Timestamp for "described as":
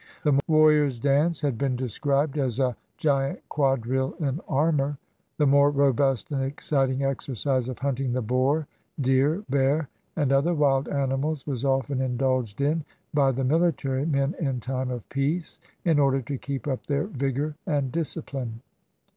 1.75-2.59